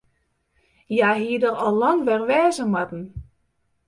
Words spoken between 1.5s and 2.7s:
al lang wer wêze